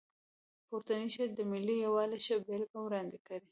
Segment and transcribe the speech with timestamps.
[0.67, 3.47] پورتنی شعر د ملي یووالي ښه بېلګه وړاندې کړې.